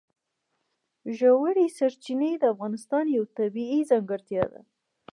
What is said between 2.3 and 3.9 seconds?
د افغانستان یوه طبیعي